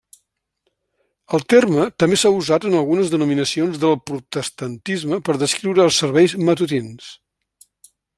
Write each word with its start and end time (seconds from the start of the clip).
El 1.37 1.43
terme 1.53 1.83
també 2.03 2.17
s'ha 2.21 2.31
usat 2.37 2.65
en 2.69 2.77
algunes 2.79 3.11
denominacions 3.15 3.77
del 3.83 3.93
protestantisme 4.13 5.21
per 5.29 5.37
descriure 5.43 5.85
els 5.89 6.01
serveis 6.05 6.35
matutins. 6.49 7.13